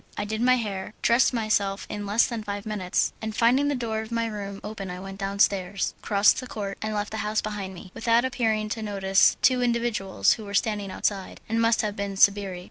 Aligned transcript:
I 0.17 0.25
did 0.25 0.41
my 0.41 0.55
hair, 0.55 0.95
dressed 1.03 1.31
myself 1.31 1.85
in 1.87 2.07
less 2.07 2.25
than 2.25 2.43
five 2.43 2.65
minutes, 2.65 3.13
and 3.21 3.35
finding 3.35 3.67
the 3.67 3.75
door 3.75 4.01
of 4.01 4.11
my 4.11 4.25
room 4.25 4.59
open 4.63 4.89
I 4.89 4.99
went 4.99 5.19
downstairs, 5.19 5.93
crossed 6.01 6.39
the 6.39 6.47
court, 6.47 6.79
and 6.81 6.95
left 6.95 7.11
the 7.11 7.17
house 7.17 7.39
behind 7.39 7.75
me, 7.75 7.91
without 7.93 8.25
appearing 8.25 8.67
to 8.69 8.81
notice 8.81 9.37
two 9.43 9.61
individuals 9.61 10.33
who 10.33 10.45
were 10.45 10.55
standing 10.55 10.89
outside, 10.89 11.39
and 11.47 11.61
must 11.61 11.83
have 11.83 11.95
been 11.95 12.15
sbirri. 12.17 12.59